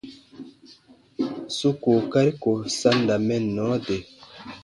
[1.55, 3.97] Su kookari ko sa n da mɛnnɔ de.